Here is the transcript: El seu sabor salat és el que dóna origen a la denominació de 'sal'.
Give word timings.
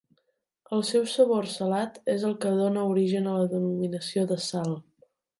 El 0.75 0.79
seu 0.91 1.03
sabor 1.09 1.49
salat 1.55 1.99
és 2.13 2.25
el 2.29 2.33
que 2.45 2.53
dóna 2.59 2.85
origen 2.93 3.27
a 3.27 3.35
la 3.41 3.51
denominació 3.51 4.23
de 4.33 4.39
'sal'. 4.47 4.73